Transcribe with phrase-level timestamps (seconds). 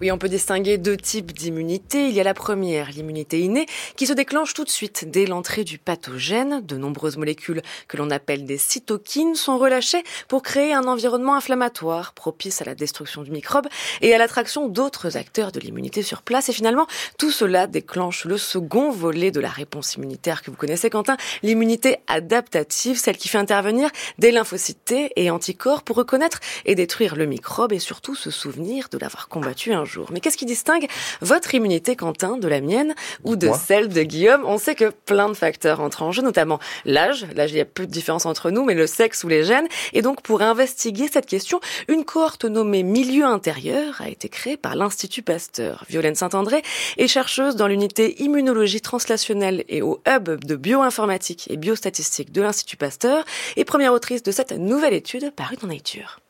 [0.00, 2.08] Oui, on peut distinguer deux types d'immunité.
[2.08, 5.64] Il y a la première, l'immunité innée, qui se déclenche tout de suite dès l'entrée
[5.64, 6.64] du pathogène.
[6.64, 12.12] De nombreuses molécules que l'on appelle des cytokines sont relâchées pour créer un environnement inflammatoire
[12.12, 13.66] propice à la destruction du microbe
[14.00, 16.48] et à l'attraction d'autres acteurs de l'immunité sur place.
[16.48, 16.86] Et finalement,
[17.18, 21.98] tout cela déclenche le second volet de la réponse immunitaire que vous connaissez, Quentin, l'immunité
[22.06, 27.72] adaptative, celle qui fait intervenir des lymphocytes et anticorps pour reconnaître et détruire le microbe
[27.72, 30.08] et surtout se souvenir de l'avoir combattu un jour.
[30.12, 30.86] Mais qu'est-ce qui distingue
[31.20, 32.94] votre immunité, Quentin, de la mienne
[33.24, 34.44] ou de celle de Guillaume?
[34.46, 37.26] On sait que plein de facteurs entrent en jeu, notamment l'âge.
[37.34, 39.68] L'âge, il y a peu de différence entre nous, mais le sexe ou les gènes.
[39.92, 44.76] Et donc, pour investiguer cette question, une cohorte nommée Milieu intérieur a été créée par
[44.76, 45.84] l'Institut Pasteur.
[45.88, 46.62] Violaine Saint-André
[46.96, 52.76] est chercheuse dans l'unité immunologie translationnelle et au hub de bioinformatique et biostatistique de l'Institut
[52.76, 53.24] Pasteur
[53.56, 56.20] et première autrice de cette nouvelle étude parue dans Nature.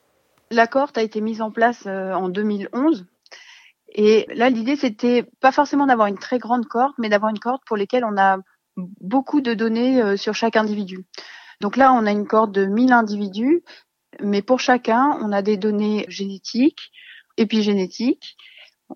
[0.51, 3.05] La cohorte a été mise en place euh, en 2011
[3.91, 7.63] et là, l'idée, c'était pas forcément d'avoir une très grande cohorte, mais d'avoir une cohorte
[7.65, 8.37] pour lesquelles on a
[8.77, 11.05] beaucoup de données euh, sur chaque individu.
[11.61, 13.63] Donc là, on a une cohorte de 1000 individus,
[14.21, 16.91] mais pour chacun, on a des données génétiques,
[17.37, 18.37] épigénétiques.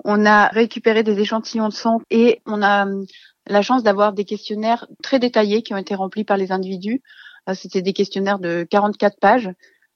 [0.06, 3.06] On a récupéré des échantillons de sang et on a hum,
[3.48, 7.02] la chance d'avoir des questionnaires très détaillés qui ont été remplis par les individus.
[7.50, 9.50] Euh, c'était des questionnaires de 44 pages,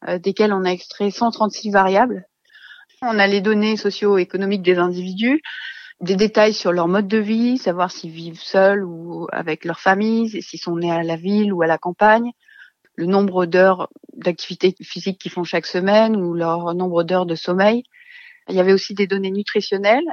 [0.08, 2.28] euh, desquels on a extrait 136 variables.
[3.04, 5.42] On a les données socio-économiques des individus,
[6.02, 10.42] des détails sur leur mode de vie, savoir s'ils vivent seuls ou avec leur famille,
[10.42, 12.32] s'ils sont nés à la ville ou à la campagne,
[12.96, 17.84] le nombre d'heures d'activité physique qu'ils font chaque semaine ou leur nombre d'heures de sommeil.
[18.50, 20.08] Il y avait aussi des données nutritionnelles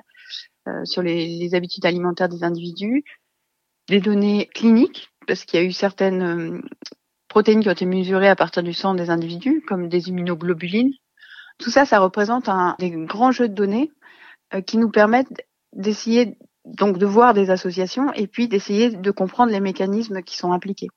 [0.68, 3.02] euh, sur les, habitudes alimentaires des individus,
[3.88, 6.60] des données cliniques, parce qu'il y a eu certaines euh,
[7.28, 10.92] protéines qui ont été mesurées à partir du sang des individus, comme des immunoglobulines,
[11.58, 13.90] tout ça, ça représente un des grands jeux de données
[14.54, 19.52] euh, qui nous permettent d'essayer donc de voir des associations et puis d'essayer de comprendre
[19.52, 20.88] les mécanismes qui sont impliqués.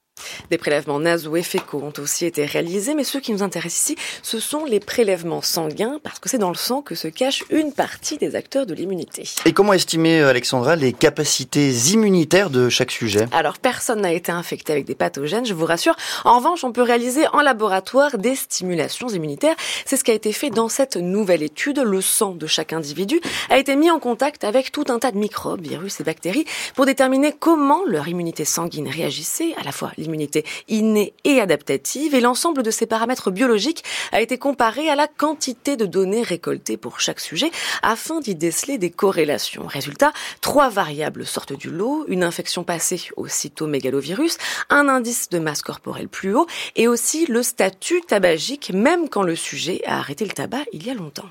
[0.49, 3.95] Des prélèvements nasaux et fécaux ont aussi été réalisés, mais ceux qui nous intéressent ici,
[4.21, 7.71] ce sont les prélèvements sanguins, parce que c'est dans le sang que se cache une
[7.73, 9.23] partie des acteurs de l'immunité.
[9.45, 13.25] Et comment estimer, euh, Alexandra, les capacités immunitaires de chaque sujet?
[13.31, 15.95] Alors, personne n'a été infecté avec des pathogènes, je vous rassure.
[16.25, 19.55] En revanche, on peut réaliser en laboratoire des stimulations immunitaires.
[19.85, 21.79] C'est ce qui a été fait dans cette nouvelle étude.
[21.79, 25.17] Le sang de chaque individu a été mis en contact avec tout un tas de
[25.17, 26.45] microbes, virus et bactéries
[26.75, 32.21] pour déterminer comment leur immunité sanguine réagissait, à la fois immunité innée et adaptative et
[32.21, 36.99] l'ensemble de ces paramètres biologiques a été comparé à la quantité de données récoltées pour
[36.99, 37.51] chaque sujet
[37.83, 39.67] afin d'y déceler des corrélations.
[39.67, 44.37] Résultat, trois variables sortent du lot, une infection passée au cytomégalovirus,
[44.69, 49.35] un indice de masse corporelle plus haut et aussi le statut tabagique même quand le
[49.35, 51.27] sujet a arrêté le tabac il y a longtemps.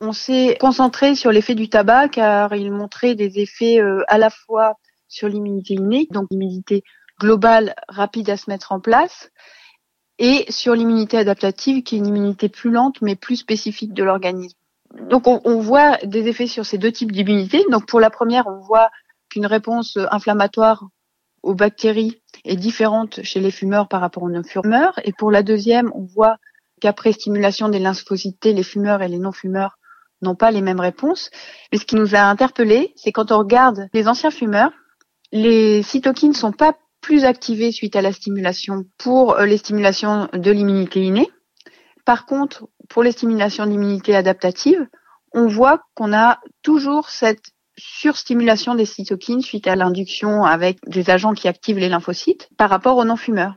[0.00, 4.30] On s'est concentré sur l'effet du tabac car il montrait des effets euh, à la
[4.30, 4.76] fois
[5.08, 6.82] sur l'immunité innée, donc l'immunité
[7.20, 9.30] globale rapide à se mettre en place
[10.18, 14.56] et sur l'immunité adaptative qui est une immunité plus lente mais plus spécifique de l'organisme.
[15.08, 17.64] Donc on, on, voit des effets sur ces deux types d'immunité.
[17.70, 18.90] Donc pour la première, on voit
[19.28, 20.88] qu'une réponse inflammatoire
[21.42, 24.98] aux bactéries est différente chez les fumeurs par rapport aux non-fumeurs.
[25.04, 26.38] Et pour la deuxième, on voit
[26.80, 29.78] qu'après stimulation des lymphocytes les fumeurs et les non-fumeurs
[30.22, 31.30] n'ont pas les mêmes réponses.
[31.72, 34.72] Mais ce qui nous a interpellés, c'est quand on regarde les anciens fumeurs,
[35.32, 40.28] les cytokines ne sont pas plus activés suite à la stimulation pour euh, les stimulations
[40.32, 41.28] de l'immunité innée.
[42.04, 44.86] Par contre, pour les stimulations d'immunité adaptative,
[45.32, 51.32] on voit qu'on a toujours cette surstimulation des cytokines suite à l'induction avec des agents
[51.32, 53.54] qui activent les lymphocytes par rapport aux non-fumeurs.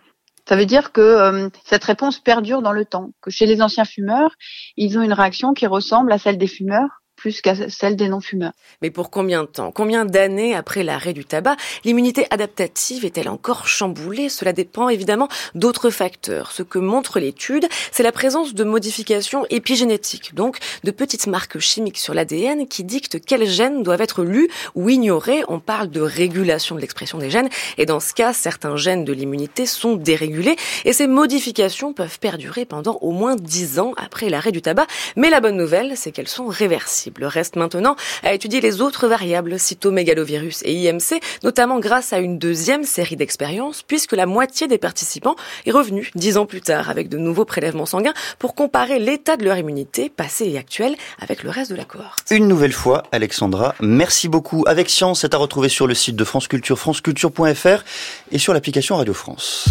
[0.48, 3.86] Ça veut dire que euh, cette réponse perdure dans le temps, que chez les anciens
[3.86, 4.36] fumeurs,
[4.76, 8.52] ils ont une réaction qui ressemble à celle des fumeurs plus qu'à celle des non-fumeurs.
[8.82, 9.72] Mais pour combien de temps?
[9.72, 14.30] Combien d'années après l'arrêt du tabac L'immunité adaptative est-elle encore chamboulée?
[14.30, 16.52] Cela dépend évidemment d'autres facteurs.
[16.52, 21.98] Ce que montre l'étude, c'est la présence de modifications épigénétiques, donc de petites marques chimiques
[21.98, 25.44] sur l'ADN qui dictent quels gènes doivent être lus ou ignorés.
[25.48, 29.14] On parle de régulation de l'expression des gènes et dans ce cas, certains gènes de
[29.14, 30.56] l'immunité sont dérégulés
[30.86, 34.88] et ces modifications peuvent perdurer pendant au moins 10 ans après l'arrêt du tabac.
[35.16, 37.03] Mais la bonne nouvelle, c'est qu'elles sont réversibles.
[37.18, 42.38] Le Reste maintenant à étudier les autres variables cytomégalovirus et IMC, notamment grâce à une
[42.38, 45.36] deuxième série d'expériences, puisque la moitié des participants
[45.66, 49.46] est revenue dix ans plus tard avec de nouveaux prélèvements sanguins pour comparer l'état de
[49.46, 52.28] leur immunité passée et actuelle avec le reste de la cohorte.
[52.32, 54.64] Une nouvelle fois, Alexandra, merci beaucoup.
[54.68, 57.84] Avec Science, c'est à retrouver sur le site de France Culture, franceculture.fr
[58.32, 59.68] et sur l'application Radio France.